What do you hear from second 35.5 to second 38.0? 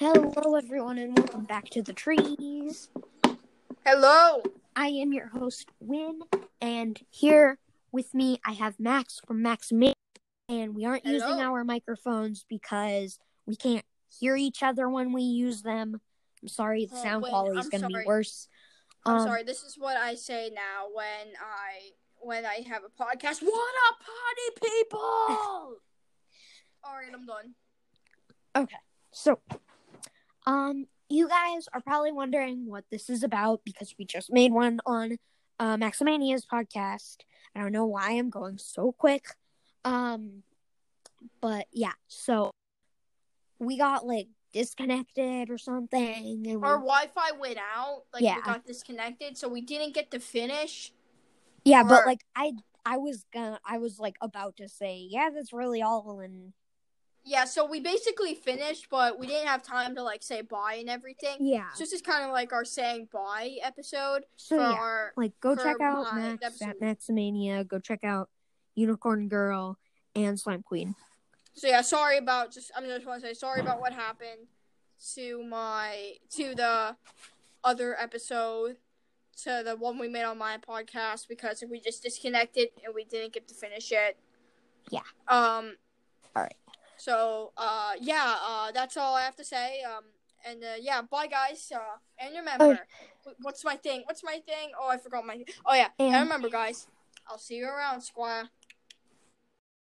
uh, Maximania's podcast. I don't know